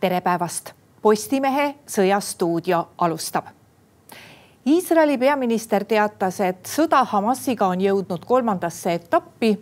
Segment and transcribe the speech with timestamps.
[0.00, 0.72] tere päevast.
[1.02, 3.46] Postimehe Sõjastuudio alustab.
[4.66, 9.54] Iisraeli peaminister teatas, et sõda Hamasiga on jõudnud kolmandasse etappi,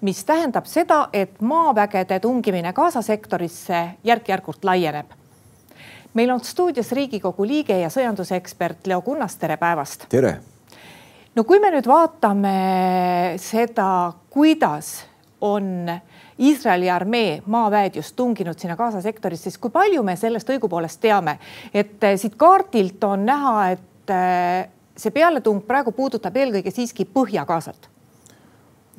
[0.00, 5.06] mis tähendab seda, et maavägede tungimine Gaza sektorisse järk-järgult laieneb.
[6.14, 10.06] meil on stuudios Riigikogu liige ja sõjandusekspert Leo Kunnas, tere päevast.
[10.08, 10.40] tere.
[11.34, 15.04] no kui me nüüd vaatame seda, kuidas
[15.40, 15.90] on
[16.38, 21.38] Iisraeli armee maaväed just tunginud sinna Gaza sektorisse, siis kui palju me sellest õigupoolest teame,
[21.72, 27.88] et eh, siit kaardilt on näha, et eh, see pealetung praegu puudutab eelkõige siiski Põhja-Gazat?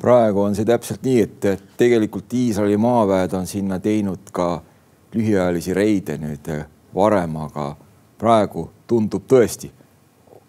[0.01, 4.61] praegu on see täpselt nii, et tegelikult Iisraeli maaväed on sinna teinud ka
[5.13, 7.69] lühiajalisi reide nüüd eh, varem, aga
[8.17, 9.69] praegu tundub tõesti,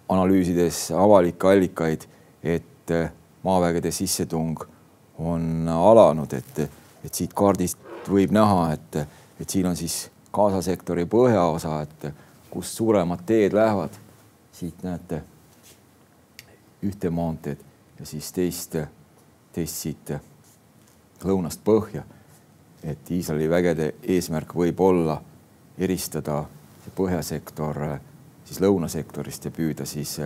[0.09, 2.09] analüüsides avalikke allikaid,
[2.41, 2.97] et
[3.45, 4.65] maavägede sissetung
[5.19, 6.61] on alanud, et
[7.09, 9.01] et siit kaardist võib näha, et,
[9.41, 12.11] et siin on siis Gaza sektori põhjaosa, et
[12.51, 13.91] kust suuremad teed lähevad.
[14.53, 15.23] siit näete
[16.83, 17.59] ühte maanteed
[17.99, 18.75] ja siis teist,
[19.53, 20.13] teist siit
[21.25, 22.03] lõunast põhja.
[22.83, 25.23] et Iisraeli vägede eesmärk võib olla
[25.79, 26.45] eristada
[26.85, 27.99] see põhjasektor
[28.45, 30.21] siis lõunasektorist ja püüda siis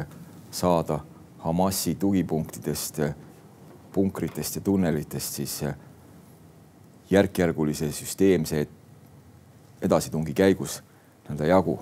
[0.50, 1.00] saada
[1.42, 3.00] Hamasi tugipunktidest,
[3.92, 5.62] punkritest ja tunnelitest siis
[7.12, 8.66] järk-järgulise süsteemse
[9.82, 11.78] edasitungi käigus nii-öelda jagu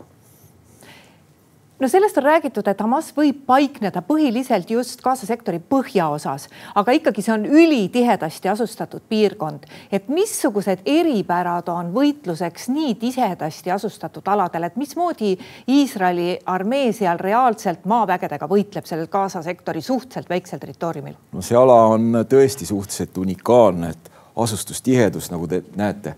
[1.81, 7.25] no sellest on räägitud, et Hamas võib paikneda põhiliselt just Gaza sektori põhjaosas, aga ikkagi
[7.25, 9.65] see on ülitihedasti asustatud piirkond.
[9.93, 17.85] et missugused eripärad on võitluseks nii tihedasti asustatud aladel, et mismoodi Iisraeli armee seal reaalselt
[17.85, 21.15] maavägedega võitleb sellel Gaza sektori suhteliselt väiksel territooriumil?
[21.33, 26.15] no see ala on tõesti suhteliselt unikaalne, et asustustihedus, nagu te näete,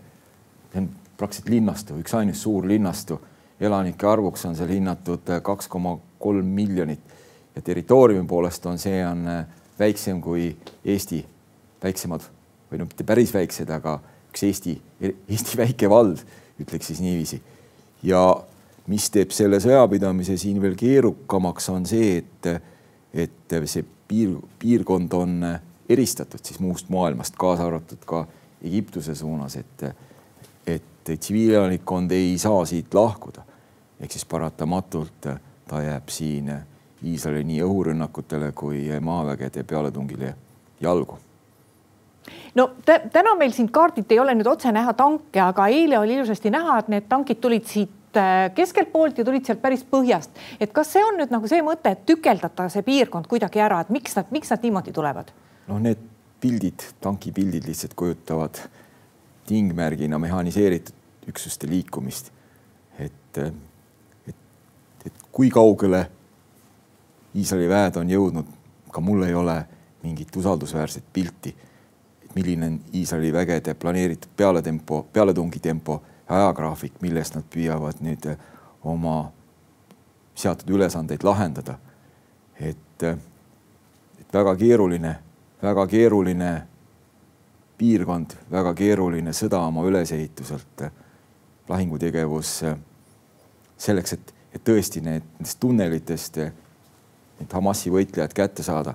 [0.73, 3.21] see on praktiliselt linnastu, üksainus suur linnastu.
[3.61, 7.01] elanike arvuks on seal hinnatud kaks koma kolm miljonit
[7.55, 9.45] ja territooriumi poolest on see on äh,
[9.79, 11.21] väiksem kui Eesti
[11.83, 12.25] väiksemad
[12.71, 13.99] või no mitte päris väiksed, aga
[14.31, 16.23] üks Eesti, Eesti väike vald,
[16.63, 17.43] ütleks siis niiviisi.
[18.03, 18.23] ja
[18.91, 22.49] mis teeb selle sõjapidamise siin veel keerukamaks, on see, et,
[23.15, 25.61] et see piir, piirkond on äh,
[25.93, 28.27] eristatud siis muust maailmast, kaasa arvatud ka
[28.63, 29.83] Egiptuse suunas, et,
[30.67, 33.43] et tsiviilelanikkond ei saa siit lahkuda.
[34.01, 35.27] ehk siis paratamatult
[35.69, 36.53] ta jääb siin
[37.05, 40.35] Iisraeli nii õhurünnakutele kui maavägede pealetungile
[40.81, 41.19] jalgu
[42.55, 46.53] no täna meil siin kaardilt ei ole nüüd otse näha tanke, aga eile oli ilusasti
[46.53, 50.31] näha, et need tankid tulid siit äh, keskelt poolt ja tulid sealt päris põhjast.
[50.61, 53.91] et kas see on nüüd nagu see mõte, et tükeldada see piirkond kuidagi ära, et
[53.95, 55.33] miks nad, miks nad niimoodi tulevad?
[55.69, 55.99] Noh, need
[56.43, 58.59] pildid, tankipildid lihtsalt kujutavad
[59.47, 62.33] tingmärgina mehhaniseeritud üksuste liikumist.
[62.99, 63.39] et,
[64.27, 64.35] et,
[65.07, 66.11] et kui kaugele
[67.35, 68.49] Iisraeli väed on jõudnud,
[68.93, 69.55] ka mul ei ole
[70.03, 71.55] mingit usaldusväärset pilti,
[72.25, 78.29] et milline on Iisraeli vägede planeeritud pealetempo, pealetungitempo ja ajagraafik, millest nad püüavad nüüd
[78.85, 79.33] oma
[80.35, 81.79] seatud ülesandeid lahendada.
[82.61, 83.03] et,
[84.21, 85.17] et väga keeruline
[85.63, 86.53] väga keeruline
[87.79, 90.85] piirkond, väga keeruline sõda oma ülesehituselt,
[91.69, 92.57] lahingutegevus
[93.79, 98.95] selleks, et, et tõesti need, nendest tunnelitest need Hamasi võitlejad kätte saada,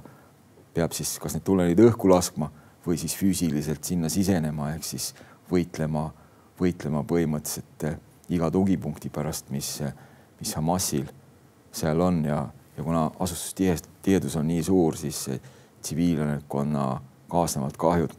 [0.76, 2.52] peab siis kas need tunnelid õhku laskma
[2.86, 5.14] või siis füüsiliselt sinna sisenema, ehk siis
[5.52, 6.08] võitlema,
[6.60, 7.88] võitlema põhimõtteliselt
[8.32, 9.80] iga tugipunkti pärast, mis,
[10.40, 11.08] mis Hamasil
[11.72, 12.24] seal on.
[12.28, 12.42] Ja,
[12.78, 15.26] ja kuna asustustihedus on nii suur, siis
[15.88, 18.12] tsiviilelanikkonna kaasnevad kahjud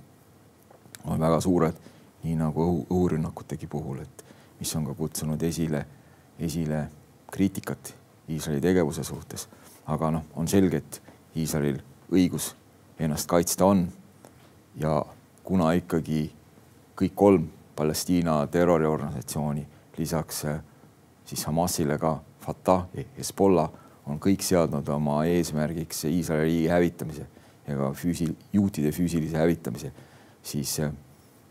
[1.04, 1.74] on väga suured,
[2.22, 4.24] nii nagu õhu, õhurünnakutegi puhul, et
[4.60, 5.84] mis on ka kutsunud esile,
[6.38, 6.86] esile
[7.32, 7.94] kriitikat
[8.28, 9.48] Iisraeli tegevuse suhtes.
[9.86, 11.02] aga noh, on selge, et
[11.36, 11.78] Iisraelil
[12.12, 12.54] õigus
[12.98, 13.86] ennast kaitsta on
[14.76, 15.04] ja
[15.44, 16.32] kuna ikkagi
[16.96, 19.66] kõik kolm Palestiina terroriorganisatsiooni
[19.98, 20.60] lisaks eh,
[21.24, 22.86] siis Hamasile ka Fatah
[23.16, 23.70] Hezbollah
[24.06, 27.28] on kõik seadnud oma eesmärgiks Iisraeli hävitamise
[27.68, 29.92] ja ka füüsil-, juutide füüsilise hävitamise,
[30.42, 30.92] siis äh,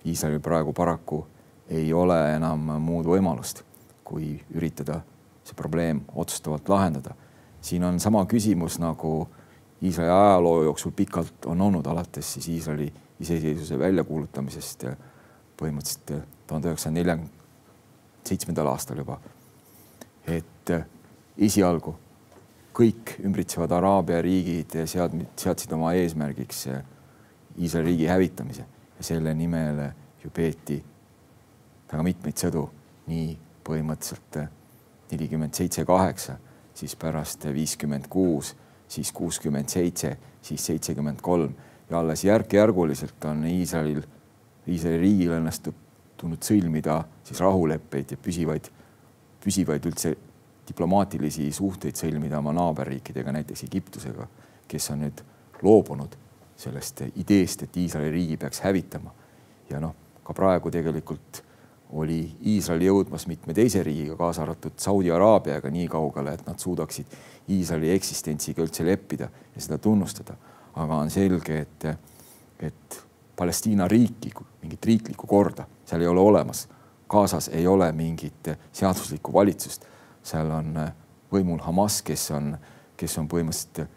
[0.06, 1.26] Iisraelil praegu paraku
[1.70, 3.64] ei ole enam muud võimalust,
[4.08, 5.02] kui üritada
[5.44, 7.16] see probleem otsustavalt lahendada.
[7.62, 9.28] siin on sama küsimus nagu
[9.84, 14.98] Iisraeli ajaloo jooksul pikalt on olnud, alates siis Iisraeli iseseisvuse väljakuulutamisest äh,
[15.60, 17.30] põhimõtteliselt äh, tuhande üheksasaja neljakümne
[18.28, 19.20] seitsmendal aastal juba.
[20.28, 20.72] et
[21.38, 21.96] esialgu
[22.78, 26.84] kõik ümbritsevad Araabia riigid sead-, seadsid oma eesmärgiks eh,
[27.58, 28.66] Iisraeli riigi hävitamise.
[28.98, 29.80] Ja selle nimel
[30.24, 30.78] ju peeti
[31.90, 32.68] väga mitmeid sõdu.
[33.08, 33.32] Nii
[33.66, 34.38] põhimõtteliselt
[35.12, 36.36] nelikümmend seitse, kaheksa,
[36.76, 38.54] siis pärast viiskümmend kuus,
[38.88, 40.14] siis kuuskümmend seitse,
[40.44, 41.56] siis seitsekümmend kolm.
[41.90, 44.04] Ja alles järk-järguliselt on Iisraelil,
[44.68, 48.68] Iisraeli riigil õnnestunud sõlmida siis rahuleppeid ja püsivaid,
[49.44, 50.14] püsivaid üldse
[50.68, 54.28] diplomaatilisi suhteid sõlmida oma naaberriikidega, näiteks Egiptusega,
[54.68, 55.24] kes on nüüd
[55.64, 56.16] loobunud
[56.58, 59.12] sellest ideest, et Iisraeli riigi peaks hävitama.
[59.70, 61.44] ja noh, ka praegu tegelikult
[61.96, 62.20] oli
[62.52, 67.18] Iisrael jõudmas mitme teise riigiga, kaasa arvatud Saudi Araabiaga nii kaugele, et nad suudaksid
[67.50, 70.36] Iisraeli eksistentsiga üldse leppida ja seda tunnustada.
[70.78, 71.86] aga on selge, et,
[72.60, 72.98] et
[73.36, 74.30] Palestiina riiki,
[74.62, 76.68] mingit riiklikku korda seal ei ole olemas.
[77.10, 79.86] Gazas ei ole mingit seaduslikku valitsust,
[80.28, 80.74] seal on
[81.32, 82.52] võimul Hamas, kes on,
[82.98, 83.96] kes on põhimõtteliselt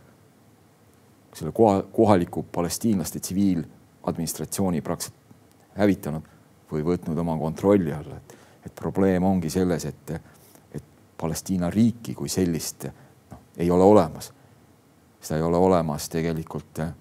[1.35, 6.23] selle koha, kohaliku palestiinlaste tsiviiladministratsiooni praktiliselt hävitanud
[6.73, 8.35] või võtnud oma kontrolli alla, et,
[8.67, 10.11] et probleem ongi selles, et,
[10.75, 10.85] et
[11.21, 12.87] Palestiina riiki kui sellist
[13.31, 14.33] noh, ei ole olemas.
[15.21, 16.93] seda ei ole olemas tegelikult eh,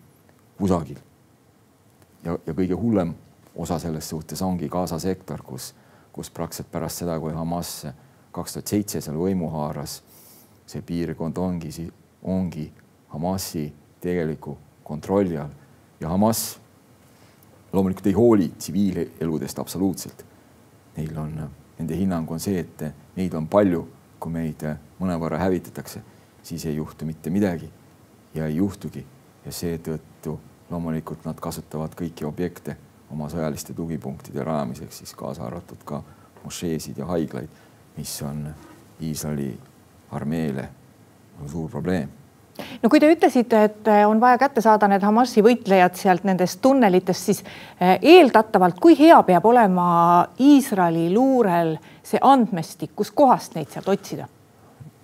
[0.58, 1.00] kusagil.
[2.24, 3.16] ja, ja kõige hullem
[3.56, 5.74] osa selles suhtes ongi Gaza sektor, kus,
[6.14, 7.88] kus praktiliselt pärast seda, kui Hamas
[8.40, 10.00] kaks tuhat seitse seal võimu haaras,
[10.70, 11.90] see piirkond ongi,
[12.24, 12.70] ongi
[13.10, 13.68] Hamasi
[14.02, 14.56] tegeliku
[14.86, 15.54] kontrolli all.
[16.00, 16.60] Ja Hamas
[17.74, 20.26] loomulikult ei hooli tsiviileludest absoluutselt.
[20.98, 21.34] Neil on,
[21.78, 22.84] nende hinnang on see, et
[23.18, 23.86] neid on palju,
[24.20, 24.64] kui meid
[25.00, 26.02] mõnevõrra hävitatakse,
[26.44, 27.70] siis ei juhtu mitte midagi
[28.36, 29.06] ja ei juhtugi.
[29.46, 30.36] Ja seetõttu
[30.70, 32.76] loomulikult nad kasutavad kõiki objekte
[33.10, 36.04] oma sõjaliste tugipunktide rajamiseks, siis kaasa arvatud ka
[36.44, 37.50] mošeesid ja haiglaid,
[38.00, 38.48] mis on
[39.04, 39.52] Iisraeli
[40.16, 40.70] armeele
[41.48, 42.10] suur probleem
[42.84, 46.62] no kui te ütlesite, et eh, on vaja kätte saada need Hamasi võitlejad sealt nendest
[46.64, 49.88] tunnelitest, siis eh, eeldatavalt, kui hea peab olema
[50.44, 54.28] Iisraeli luurel see andmestik, kuskohast neid sealt otsida?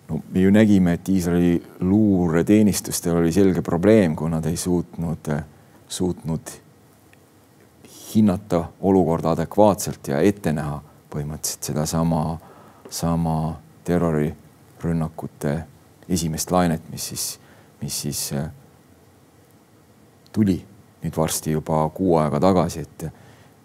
[0.10, 5.32] no me ju nägime, et Iisraeli luureteenistustel oli selge probleem, kui nad ei suutnud,
[5.88, 6.52] suutnud
[8.16, 10.78] hinnata olukorda adekvaatselt ja ette näha
[11.12, 12.22] põhimõtteliselt sedasama,
[12.90, 13.56] sama
[13.86, 15.58] terrorirünnakute
[16.10, 17.40] esimest lainet, mis siis
[17.86, 18.50] mis siis äh,
[20.32, 20.58] tuli
[21.04, 23.04] nüüd varsti juba kuu aega tagasi, et,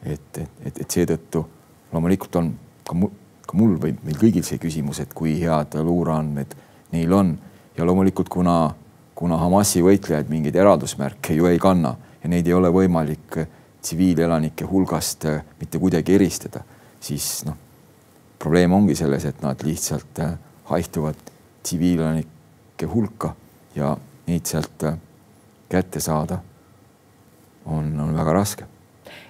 [0.04, 1.44] et, et, et seetõttu
[1.92, 2.50] loomulikult on
[2.86, 3.14] ka mul,
[3.46, 6.52] ka mul või meil kõigil see küsimus, et kui head luureandmed
[6.92, 7.32] neil on.
[7.78, 8.74] Ja loomulikult kuna,
[9.16, 13.40] kuna Hamasi võitlejaid mingeid eraldusmärke ju ei kanna ja neid ei ole võimalik
[13.80, 16.60] tsiviilelanike hulgast äh, mitte kuidagi eristada,
[17.00, 17.56] siis noh,
[18.40, 20.32] probleem ongi selles, et nad lihtsalt äh,
[20.64, 21.30] haihtuvad
[21.62, 23.34] tsiviilelanike hulka
[23.76, 23.96] ja
[24.26, 24.96] neid sealt äh,
[25.68, 26.38] kätte saada
[27.66, 28.64] on, on väga raske.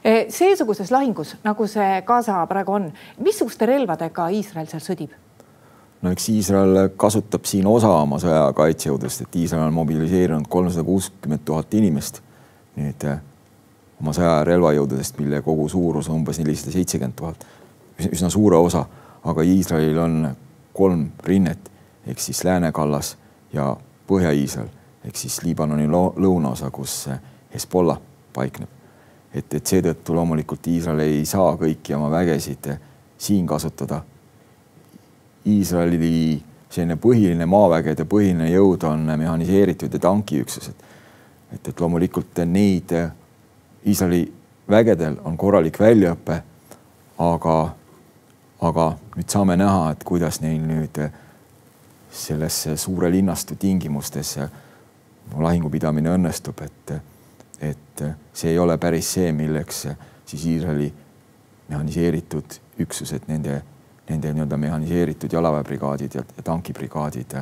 [0.04, 2.86] Eh, seesuguses lahingus, nagu see Gaza praegu on,
[3.20, 5.16] missuguste relvadega Iisrael seal sõdib?
[6.00, 11.44] no eks Iisrael kasutab siin osa oma sõja kaitsejõududest, et Iisrael on mobiliseerinud kolmsada kuuskümmend
[11.44, 12.22] tuhat inimest
[12.78, 13.20] nüüd äh,
[14.00, 17.44] oma sõja relvajõududest, mille kogu suurus on umbes nelisada seitsekümmend tuhat,
[18.08, 18.86] üsna suure osa,
[19.25, 20.37] aga Iisraelil on
[20.72, 21.70] kolm rinnet
[22.06, 23.17] ehk siis Lääne kallas
[23.52, 23.76] ja
[24.08, 24.69] Põhja-Iisrael
[25.05, 27.08] ehk siis Liibanoni lõunaosa, kus
[27.55, 28.00] Hezbollah
[28.32, 28.69] paikneb.
[29.34, 32.67] et, et seetõttu loomulikult Iisrael ei saa kõiki oma vägesid
[33.19, 34.03] siin kasutada.
[35.46, 40.74] Iisraeli selline põhiline maavägede põhiline jõud on mehhaniseeritud ja tankiüksused.
[41.53, 42.93] et, et loomulikult neid
[43.86, 44.32] Iisraeli
[44.70, 46.43] vägedel on korralik väljaõpe,
[47.19, 47.56] aga,
[48.60, 48.86] aga
[49.17, 50.98] nüüd saame näha, et kuidas neil nüüd
[52.10, 54.36] selles suure linnastu tingimustes
[55.38, 56.93] lahingupidamine õnnestub, et,
[57.60, 58.02] et
[58.34, 59.86] see ei ole päris see, milleks
[60.26, 60.90] siis Iisraeli
[61.70, 63.60] mehhaniseeritud üksused, nende,
[64.08, 67.36] nende nii-öelda mehhaniseeritud jalaväebrigaadid ja, ja tankibrigaadid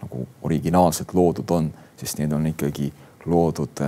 [0.00, 2.90] nagu originaalselt loodud on, sest need on ikkagi
[3.26, 3.82] loodud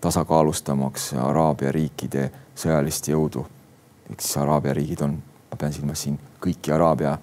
[0.00, 3.44] tasakaalustamaks Araabia riikide sõjalist jõudu.
[4.12, 5.16] eks Araabia riigid on,
[5.56, 7.14] ma pean silmas siin kõiki Araabia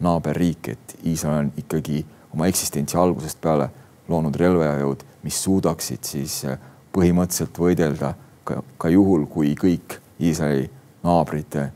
[0.00, 2.00] naaberriike, et Iisrael on ikkagi
[2.32, 3.68] oma eksistentsi algusest peale
[4.08, 6.56] loonud relvajõud, mis suudaksid siis äh,
[6.94, 8.14] põhimõtteliselt võidelda
[8.48, 10.70] ka, ka juhul, kui kõik Iisraeli
[11.04, 11.68] naabrid äh,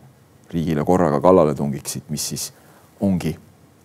[0.50, 2.48] riigile korraga kallale tungiksid, mis siis
[3.00, 3.34] ongi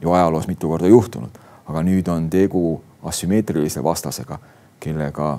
[0.02, 1.36] ju ajaloos mitu korda juhtunud,
[1.68, 4.40] aga nüüd on tegu asümmeetrilise vastasega,
[4.80, 5.34] kellega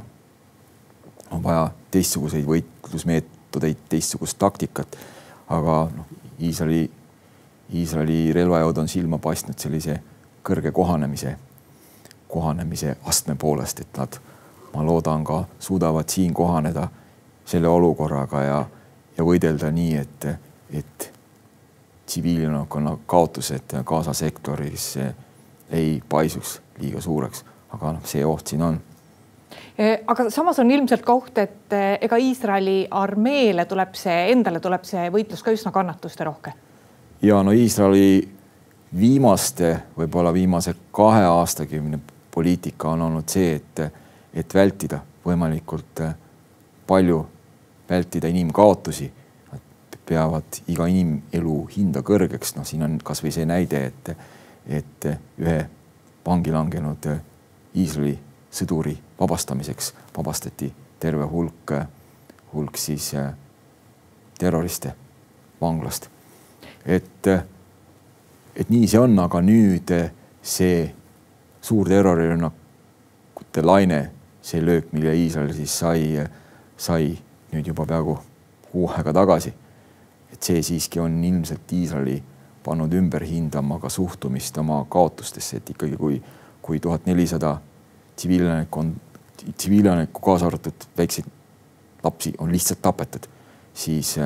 [1.32, 4.96] on vaja teistsuguseid võitlusmeetodeid, teistsugust taktikat.
[5.48, 6.06] Aga noh,
[6.40, 6.84] Iisraeli,
[7.74, 10.00] Iisraeli relvajõud on silma paistnud sellise
[10.46, 11.36] kõrge kohanemise
[12.28, 14.18] kohanemise astme poolest, et nad,
[14.74, 16.88] ma loodan ka, suudavad siin kohaneda
[17.46, 18.58] selle olukorraga ja,
[19.16, 20.26] ja võidelda nii, et,
[20.70, 21.12] et
[22.06, 24.96] tsiviilelanikkonna kaotused Gaza sektoris
[25.70, 28.80] ei paisuks liiga suureks, aga noh, see oht siin on
[30.06, 35.08] aga samas on ilmselt ka oht, et ega Iisraeli armeele tuleb see, endale tuleb see
[35.12, 36.52] võitlus ka üsna kannatusterohke.
[37.22, 38.36] ja no Iisraeli
[38.98, 41.98] viimaste, võib-olla viimase kahe aastakümne
[42.34, 43.80] poliitika on olnud see, et,
[44.34, 46.02] et vältida võimalikult
[46.86, 47.20] palju,
[47.88, 49.08] vältida inimkaotusi.
[49.52, 54.12] Nad peavad iga inimelu hinda kõrgeks, noh, siin on kasvõi see näide, et,
[54.80, 55.10] et
[55.40, 55.58] ühe
[56.26, 57.10] vangi langenud
[57.76, 58.16] Iisraeli
[58.52, 61.72] sõduri vabastamiseks vabastati terve hulk,
[62.52, 63.12] hulk siis
[64.38, 64.94] terroriste
[65.60, 66.08] vanglast.
[66.86, 67.26] et
[68.56, 69.90] et nii see on, aga nüüd
[70.42, 70.94] see
[71.60, 74.00] suur terrorirünnakute laine,
[74.42, 76.24] see löök, mille Iisrael siis sai,
[76.76, 77.10] sai
[77.52, 78.18] nüüd juba peaaegu
[78.70, 79.52] kuu aega tagasi.
[80.32, 82.22] et see siiski on ilmselt Iisraeli
[82.64, 86.22] pannud ümber hindama ka suhtumist oma kaotustesse, et ikkagi kui,
[86.62, 87.56] kui tuhat nelisada
[88.16, 88.94] tsiviilelanikkond,
[89.56, 91.26] tsiviilelanikku kaasa arvatud väikseid
[92.04, 93.26] lapsi on lihtsalt tapetud,
[93.74, 94.16] siis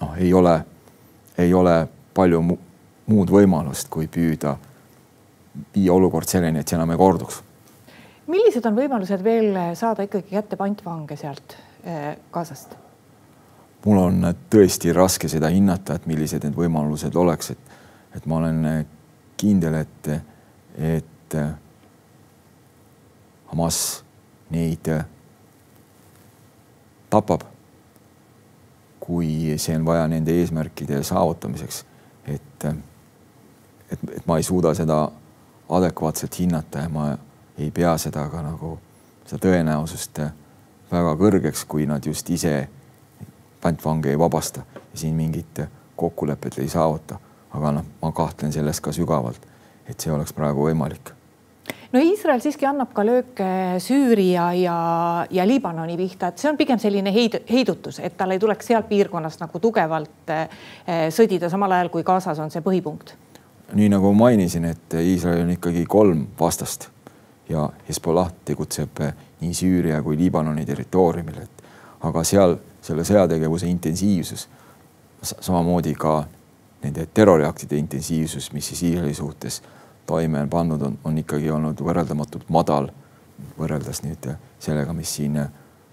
[0.00, 0.54] noh, ei ole,
[1.38, 2.58] ei ole palju mu
[3.08, 4.58] muud võimalust, kui püüda
[5.74, 7.40] viia olukord selleni, et see enam ei korduks.
[8.28, 12.76] millised on võimalused veel saada ikkagi kätte pantvange sealt eh, Gazast?
[13.86, 17.76] mul on tõesti raske seda hinnata, et millised need võimalused oleks, et,
[18.16, 18.86] et ma olen
[19.38, 20.10] kindel, et,
[20.76, 21.38] et
[23.48, 24.04] Hamas
[24.50, 24.88] neid
[27.10, 27.42] tapab,
[29.00, 31.84] kui see on vaja nende eesmärkide saavutamiseks.
[32.26, 32.64] et
[33.90, 35.10] et, et ma ei suuda seda
[35.68, 37.18] adekvaatselt hinnata ja ma
[37.58, 38.78] ei pea seda ka nagu
[39.26, 40.20] seda tõenäosust
[40.92, 42.68] väga kõrgeks, kui nad just ise
[43.60, 45.60] pantvange ei vabasta ja siin mingit
[45.96, 47.18] kokkulepet ei saavuta.
[47.50, 49.40] aga noh, ma kahtlen selles ka sügavalt,
[49.88, 51.17] et see oleks praegu võimalik
[51.92, 53.48] no Iisrael siiski annab ka lööke
[53.82, 54.78] Süüria ja,
[55.30, 58.88] ja Liibanoni pihta, et see on pigem selline heid, heidutus, et tal ei tuleks sealt
[58.90, 63.14] piirkonnast nagu tugevalt eh, sõdida, samal ajal kui Gazas on see põhipunkt.
[63.76, 66.88] Nii nagu mainisin, et Iisraelil on ikkagi kolm vastast
[67.48, 69.02] ja Hezbollah tegutseb
[69.40, 71.64] nii Süüria kui Liibanoni territooriumil, et
[72.04, 74.46] aga seal selle sõjategevuse intensiivsus,
[75.22, 76.20] samamoodi ka
[76.82, 79.62] nende terroriaktide intensiivsus, mis siis Iisraeli suhtes
[80.08, 82.88] toime on pannud, on, on ikkagi olnud võrreldamatult madal
[83.58, 85.36] võrreldes nüüd sellega, mis siin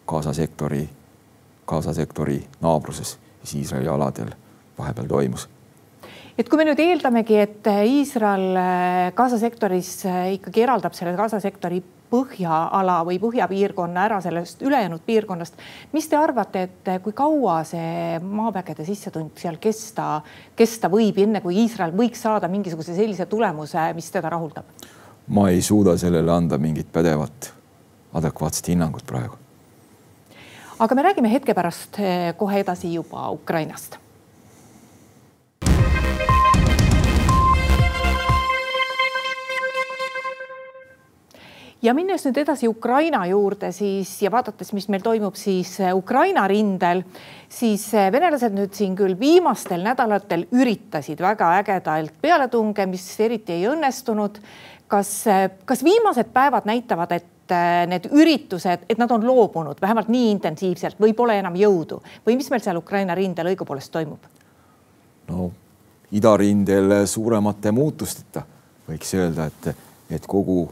[0.07, 0.83] Gaza sektori,
[1.67, 4.31] Gaza sektori naabruses, siis Iisraeli aladel
[4.77, 5.47] vahepeal toimus.
[6.37, 8.59] Et kui me nüüd eeldamegi, et Iisrael
[9.15, 9.91] Gaza sektoris
[10.35, 11.81] ikkagi eraldab selle Gaza sektori
[12.15, 15.57] põhjaala või põhjapiirkonna ära sellest ülejäänud piirkonnast.
[15.91, 20.21] mis te arvate, et äh, kui kaua see maavägede sissetung seal kesta,
[20.55, 24.69] kesta võib, enne kui Iisrael võiks saada mingisuguse sellise tulemuse, mis teda rahuldab?
[25.27, 27.51] ma ei suuda sellele anda mingit pädevat,
[28.13, 29.37] adekvaatset hinnangut praegu.
[30.79, 31.99] aga me räägime hetke pärast
[32.37, 34.04] kohe edasi juba Ukrainast
[41.81, 46.47] ja minnes nüüd edasi Ukraina juurde, siis ja vaadates, mis meil toimub siis äh, Ukraina
[46.47, 47.03] rindel,
[47.51, 53.67] siis äh, venelased nüüd siin küll viimastel nädalatel üritasid väga ägedalt pealetunge, mis eriti ei
[53.71, 54.41] õnnestunud.
[54.87, 57.31] kas, äh, kas viimased päevad näitavad, et
[57.85, 62.49] need üritused, et nad on loobunud vähemalt nii intensiivselt või pole enam jõudu või mis
[62.49, 64.25] meil seal Ukraina rindel õigupoolest toimub?
[65.29, 65.51] no
[66.11, 68.41] idarindel suuremate muutusteta
[68.89, 69.77] võiks öelda, et,
[70.17, 70.71] et kogu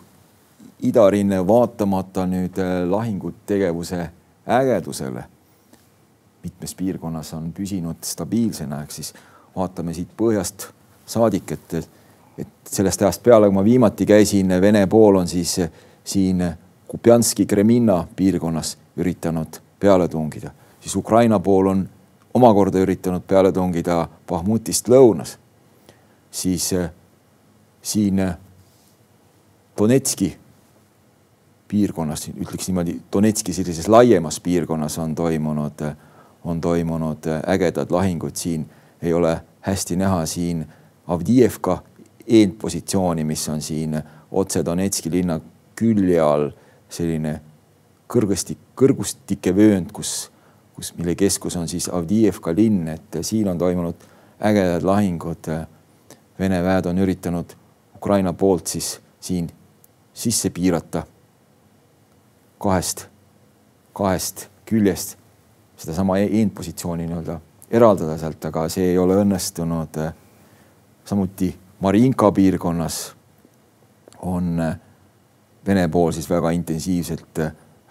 [0.82, 4.10] idarinne vaatamata nüüd äh, lahingutegevuse
[4.48, 5.24] ägedusele
[6.44, 9.14] mitmes piirkonnas on püsinud stabiilsena, ehk siis
[9.56, 10.68] vaatame siit põhjast
[11.06, 11.76] saadik, et,
[12.38, 15.56] et sellest ajast peale, kui ma viimati käisin, Vene pool on siis
[16.04, 16.44] siin
[16.88, 20.52] Kupjanski Kreminna piirkonnas üritanud peale tungida,
[20.82, 21.88] siis Ukraina pool on
[22.34, 25.38] omakorda üritanud peale tungida Bahmutist lõunas.
[26.32, 26.74] siis
[27.82, 28.22] siin
[29.78, 30.38] Donetski
[31.74, 35.80] piirkonnas, ütleks niimoodi, Donetski sellises laiemas piirkonnas on toimunud,
[36.46, 38.68] on toimunud ägedad lahingud, siin.
[39.02, 40.66] Ei ole hästi näha siin
[41.08, 41.82] Avdiivka
[42.28, 43.98] eendpositsiooni, mis on siin
[44.32, 45.40] otse Donetski linna
[45.76, 46.52] külje all.
[46.94, 47.40] Selline
[48.08, 50.30] kõrgustik, kõrgustike vöönd, kus,
[50.78, 54.06] kus, mille keskus on siis Avdiivka linn, et siin on toimunud
[54.46, 55.50] ägedad lahingud.
[56.40, 57.58] Vene väed on üritanud
[57.98, 59.50] Ukraina poolt siis siin
[60.14, 61.08] sisse piirata
[62.64, 63.08] kahest,
[63.94, 65.18] kahest küljest
[65.78, 67.40] sedasama eendpositsiooni nii-öelda
[67.74, 70.00] eraldada sealt, aga see ei ole õnnestunud.
[71.06, 73.16] samuti Marinka piirkonnas
[74.22, 74.62] on
[75.66, 77.40] Vene pool siis väga intensiivselt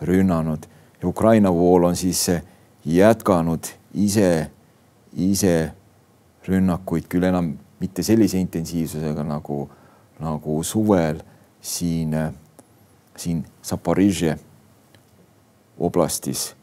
[0.05, 0.67] rünnanud
[1.03, 2.27] ja Ukraina pool on siis
[2.85, 4.51] jätkanud ise,
[5.17, 5.73] ise
[6.49, 9.71] rünnakuid küll enam mitte sellise intensiivsusega nagu,
[10.21, 11.23] nagu suvel
[11.61, 12.13] siin,
[13.17, 14.37] siin Zaporižje
[15.79, 16.55] oblastis.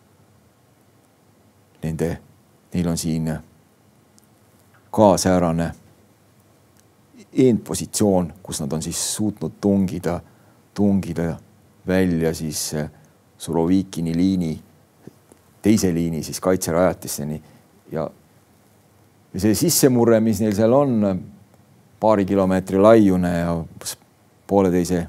[1.84, 2.10] Nende,
[2.74, 3.30] neil on siin
[4.92, 5.72] ka säärane
[7.34, 10.20] eendpositsioon, kus nad on siis suutnud tungida,
[10.74, 11.36] tungida
[11.88, 12.76] välja siis
[13.40, 14.64] Surovikini liini,
[15.62, 17.44] teise liini siis kaitserajatisteni
[17.92, 18.10] ja
[19.34, 21.22] ja see sissemurre, mis neil seal on,
[22.00, 23.54] paari kilomeetri laiune ja
[24.48, 25.04] pooleteise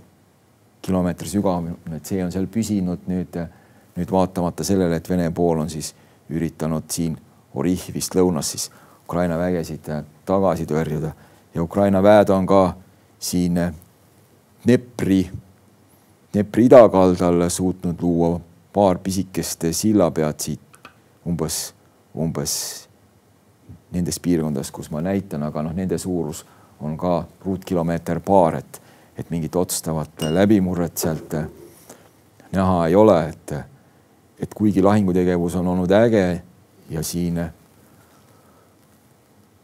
[0.83, 3.39] kilomeetri sügavune, et see on seal püsinud nüüd,
[4.01, 5.93] nüüd vaatamata sellele, et Vene pool on siis
[6.31, 7.17] üritanud siin
[7.55, 8.71] Orihhivist lõunas siis
[9.05, 9.89] Ukraina vägesid
[10.27, 11.13] tagasi tõrjuda.
[11.55, 12.61] Ja Ukraina väed on ka
[13.19, 13.59] siin
[14.65, 15.25] Dnepri,
[16.33, 18.39] Dnepri idakaldal suutnud luua
[18.73, 20.79] paar pisikest sillapead siit
[21.27, 21.75] umbes,
[22.15, 22.55] umbes
[23.91, 26.45] nendes piirkondades, kus ma näitan, aga noh, nende suurus
[26.81, 28.83] on ka ruutkilomeeter paar, et,
[29.19, 31.35] et mingit otsustavat läbimurret sealt
[32.53, 33.53] näha ei ole, et,
[34.41, 36.43] et kuigi lahingutegevus on olnud äge
[36.91, 37.41] ja siin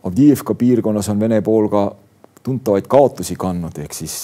[0.07, 1.97] Avdiivka piirkonnas on Vene pool ka
[2.43, 4.21] tuntavaid kaotusi kandnud, ehk siis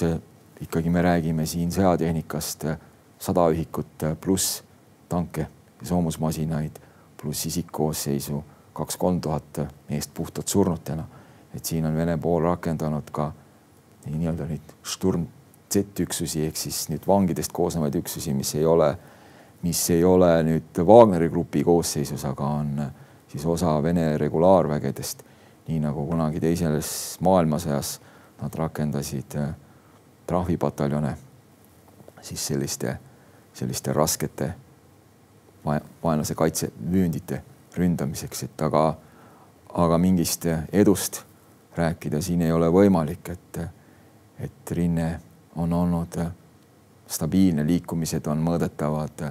[0.62, 2.68] ikkagi me räägime siin sõjatehnikast
[3.18, 4.60] sada ühikut pluss
[5.08, 5.48] tanke
[5.80, 6.78] ja soomusmasinaid
[7.22, 11.04] pluss isikkoosseisu kaks-kolm tuhat meest puhtalt surnutena.
[11.54, 13.32] et siin on Vene pool rakendanud ka
[14.06, 15.26] nii-öelda neid Sturm
[15.72, 18.96] Z-üksusi ehk siis nüüd vangidest koosnevaid üksusi, mis ei ole,
[19.62, 22.82] mis ei ole nüüd Wagneri grupi koosseisus, aga on
[23.28, 25.22] siis osa Vene regulaarvägedest,
[25.68, 27.98] nii nagu kunagi teises maailmasõjas
[28.42, 29.54] nad rakendasid äh,
[30.26, 31.16] trahvipataljone
[32.22, 32.96] siis selliste,
[33.54, 34.52] selliste raskete
[36.02, 37.42] vaenlase kaitsevööndite
[37.76, 38.96] ründamiseks, et aga,
[39.74, 41.22] aga mingist edust
[41.76, 43.60] rääkida siin ei ole võimalik, et,
[44.38, 45.08] et rinne
[45.56, 46.18] on olnud
[47.06, 49.24] stabiilne, liikumised on mõõdetavad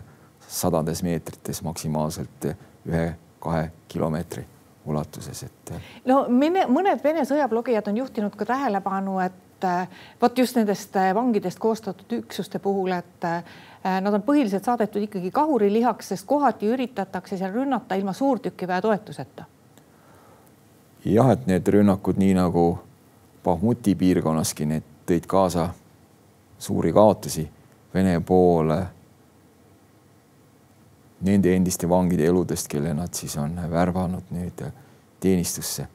[0.52, 2.50] sadades meetrites maksimaalselt
[2.88, 4.46] ühe-kahe kilomeetri
[4.86, 5.74] ulatuses, et.
[6.06, 9.68] no mene, mõned Vene sõjablogijad on juhtinud ka tähelepanu, et
[10.22, 13.28] vot just nendest vangidest koostatud üksuste puhul, et
[13.86, 19.46] Äh, nad on põhiliselt saadetud ikkagi kahurilihaks, sest kohati üritatakse seal rünnata ilma suurtükiväe toetuseta.
[21.06, 22.80] jah, et need rünnakud, nii nagu
[23.44, 25.70] Bahmuti piirkonnaski, need tõid kaasa
[26.60, 27.50] suuri kaotusi
[27.94, 28.78] Vene poole
[31.22, 34.64] nende endiste vangide eludest, kelle nad siis on värvanud nüüd
[35.20, 35.88] teenistusse.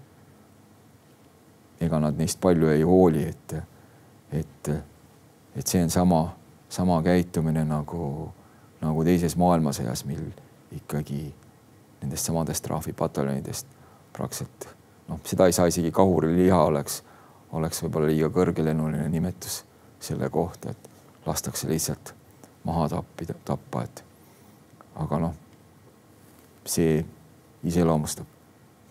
[1.80, 3.54] ega nad neist palju ei hooli, et,
[4.32, 4.68] et,
[5.56, 6.20] et see on sama
[6.68, 8.32] sama käitumine nagu,
[8.80, 10.24] nagu teises maailmasõjas, mil
[10.74, 11.28] ikkagi
[12.02, 13.68] nendest samadest trahvipataljonidest
[14.16, 14.68] praktiliselt
[15.08, 17.02] noh, seda ei saa isegi kahuriliha oleks,
[17.56, 19.62] oleks võib-olla liiga kõrgelennuline nimetus
[20.02, 22.12] selle kohta, et lastakse lihtsalt
[22.66, 24.02] maha tappida, tappa, et
[24.96, 25.34] aga noh,
[26.64, 27.04] see
[27.64, 28.26] iseloomustab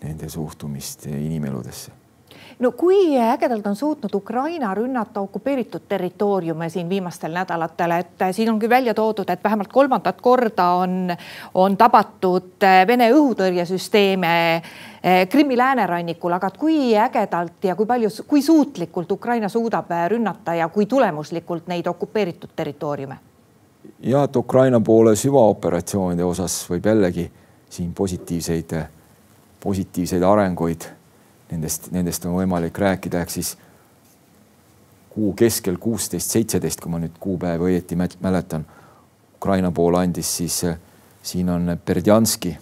[0.02, 1.92] nende suhtumist inimeludesse
[2.58, 8.58] no kui ägedalt on suutnud Ukraina rünnata okupeeritud territooriume siin viimastel nädalatel, et siin on
[8.58, 11.12] küll välja toodud, et vähemalt kolmandat korda on,
[11.54, 18.42] on tabatud Vene õhutõrjesüsteeme äh, Krimmi läänerannikul, aga et kui ägedalt ja kui palju, kui
[18.42, 23.18] suutlikult Ukraina suudab rünnata ja kui tulemuslikult neid okupeeritud territooriume?
[24.00, 27.26] Ja et Ukraina poole süvaoperatsioonide osas võib jällegi
[27.70, 28.74] siin positiivseid,
[29.60, 30.86] positiivseid arenguid
[31.50, 33.56] nendest, nendest on võimalik rääkida, ehk siis
[35.10, 38.66] kuu keskel kuusteist, seitseteist, kui ma nüüd kuupäeva õieti mäletan,
[39.36, 40.60] Ukraina pool andis siis,
[41.22, 42.56] siin on Berdjanski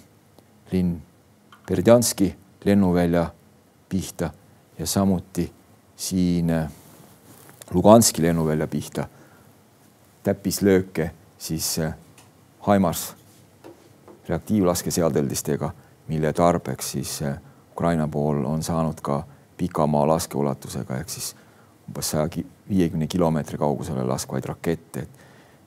[0.73, 0.97] linn,
[1.69, 2.29] Berdjanski
[2.65, 3.29] lennuvälja
[3.89, 4.31] pihta
[4.79, 5.47] ja samuti
[5.97, 6.51] siin
[7.71, 9.07] Luganski lennuvälja pihta
[10.25, 11.77] täppislööke siis
[12.65, 13.15] Haimars
[14.29, 15.71] reaktiivlaskeseadeldistega,
[16.09, 17.19] mille tarbeks siis
[17.73, 19.23] Ukraina pool on saanud ka
[19.57, 21.35] pikamaa laskeulatusega ehk siis
[21.89, 22.29] umbes saja
[22.69, 25.25] viiekümne kilomeetri kaugusele laskvaid rakette, et,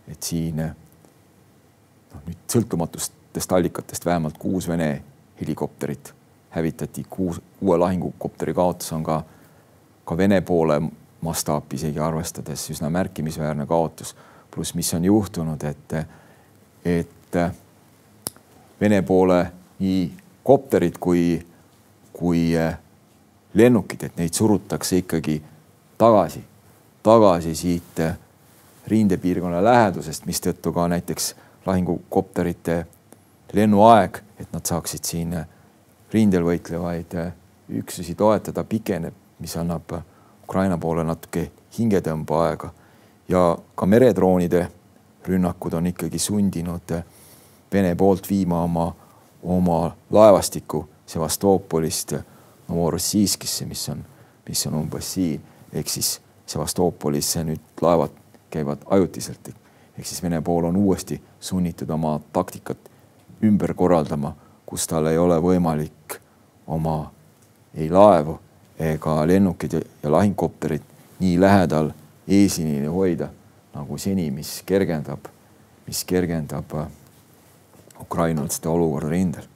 [0.08, 5.04] et siin noh, nüüd sõltumatustest allikatest vähemalt kuus Vene
[5.41, 6.13] helikopterit
[6.50, 9.22] hävitati, kuus, kuue lahingukopteri kaotus on ka,
[10.06, 10.82] ka Vene poole
[11.22, 14.15] mastaapi isegi arvestades üsna märkimisväärne kaotus.
[14.51, 15.93] Pluss, mis on juhtunud, et,
[16.86, 17.39] et
[18.81, 19.39] Vene poole
[19.79, 20.01] nii
[20.45, 21.39] kopterid kui
[22.17, 22.53] kui
[23.53, 25.38] lennukid, et neid surutakse ikkagi
[25.97, 26.41] tagasi,
[27.03, 28.01] tagasi siit
[28.88, 32.77] rindepiirkonna lähedusest, mistõttu ka näiteks lahingukopterite
[33.53, 35.36] lennuaeg, et nad saaksid siin
[36.13, 37.13] rindel võitlevaid
[37.77, 39.93] üksusi toetada, pikeneb, mis annab
[40.47, 42.71] Ukraina poole natuke hingetõmbeaega
[43.30, 44.68] ja ka meredroonide
[45.28, 47.02] rünnakud on ikkagi sundinud
[47.74, 48.96] Vene poolt viima oma,
[49.44, 52.13] oma laevastikku Sevastoopolist
[52.68, 54.06] Novorossijskisse, mis on,
[54.50, 55.42] mis on umbes siin,
[55.74, 58.16] ehk siis Sevastoopolisse nüüd laevad
[58.50, 59.50] käivad ajutiselt.
[59.98, 62.78] ehk siis Vene pool on uuesti sunnitud oma taktikat
[63.44, 64.36] ümber korraldama,
[64.66, 66.20] kus tal ei ole võimalik
[66.68, 67.12] oma
[67.76, 68.40] ei laevu
[68.80, 70.82] ega lennukid ja lahingkopterid
[71.20, 71.92] nii lähedal
[72.28, 73.30] eesliinile hoida
[73.74, 75.30] nagu seni, mis kergendab,
[75.88, 76.90] mis kergendab äh,
[78.02, 79.48] Ukrainal seda olukorda rindel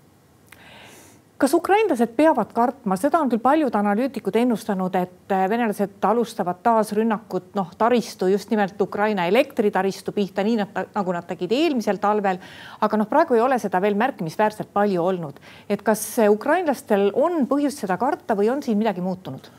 [1.42, 6.92] kas ukrainlased peavad kartma, seda on küll paljud analüütikud ennustanud, et äh, venelased alustavad taas
[6.94, 12.38] rünnakut, noh, taristu just nimelt Ukraina elektritaristu pihta, nii nad, nagu nad tegid eelmisel talvel.
[12.82, 15.42] aga noh, praegu ei ole seda veel märkimisväärselt palju olnud.
[15.70, 19.50] et kas ukrainlastel on põhjust seda karta või on siin midagi muutunud?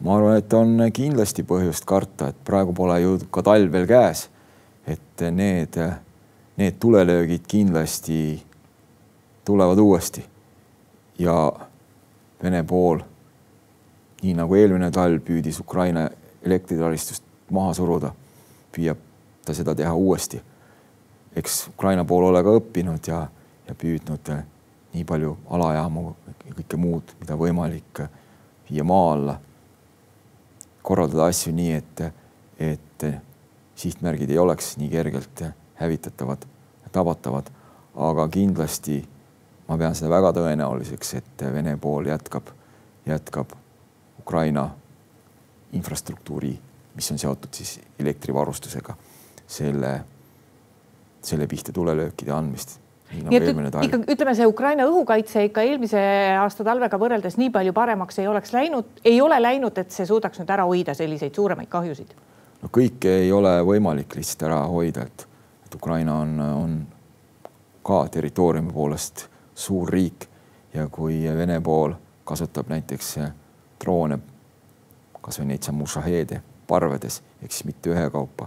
[0.00, 4.28] Ma arvan, et on kindlasti põhjust karta, et praegu pole ju ka talv veel käes.
[4.86, 5.76] et need,
[6.56, 8.42] need tulelöögid kindlasti
[9.44, 10.24] tulevad uuesti
[11.18, 11.52] ja
[12.42, 13.02] Vene pool,
[14.22, 16.06] nii nagu eelmine talv püüdis Ukraina
[16.40, 18.14] elektritaristust maha suruda,
[18.72, 18.96] püüab
[19.44, 20.40] ta seda teha uuesti.
[21.36, 23.20] eks Ukraina pool ole ka õppinud ja,
[23.68, 24.32] ja püüdnud
[24.94, 26.02] nii palju alajaamu
[26.48, 28.00] ja kõike muud, mida võimalik,
[28.70, 29.36] viia maa alla.
[30.90, 32.00] Korraldada asju nii, et,
[32.58, 33.04] et
[33.78, 35.44] sihtmärgid ei oleks nii kergelt
[35.78, 36.42] hävitatavad,
[36.92, 37.50] tabatavad,
[37.94, 38.98] aga kindlasti
[39.68, 42.50] ma pean seda väga tõenäoliseks, et Vene pool jätkab,
[43.06, 43.54] jätkab
[44.18, 44.66] Ukraina
[45.78, 46.56] infrastruktuuri,
[46.98, 48.96] mis on seotud siis elektrivarustusega,
[49.46, 49.92] selle,
[51.22, 52.79] selle pihta tulelöökide andmist
[53.12, 53.84] nii nagu eelmine talv.
[53.86, 56.02] ikka ütleme, see Ukraina õhukaitse ikka eelmise
[56.40, 60.40] aasta talvega võrreldes nii palju paremaks ei oleks läinud, ei ole läinud, et see suudaks
[60.40, 62.14] nüüd ära hoida selliseid suuremaid kahjusid?
[62.62, 65.26] no kõike ei ole võimalik lihtsalt ära hoida, et,
[65.66, 66.76] et Ukraina on, on
[67.86, 70.28] ka territooriumi poolest suur riik
[70.74, 73.16] ja kui Vene pool kasutab näiteks
[73.80, 74.20] droone,
[75.20, 78.46] kasvõi neid samu šaheede parvedes, ehk siis mitte ühekaupa,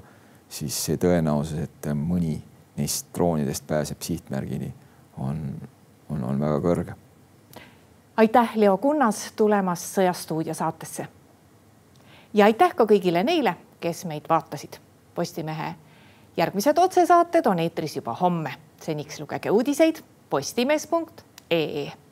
[0.49, 2.37] siis see tõenäosus, et mõni
[2.77, 4.73] neist droonidest pääseb sihtmärgini,
[5.17, 5.55] on,
[6.09, 6.95] on, on väga kõrge.
[8.17, 11.07] aitäh, Leo Kunnas, tulemast Sõjastuudio saatesse.
[12.33, 14.77] ja aitäh ka kõigile neile, kes meid vaatasid.
[15.15, 15.75] Postimehe
[16.37, 18.53] järgmised otsesaated on eetris juba homme.
[18.81, 22.02] seniks lugege uudiseid postimees.ee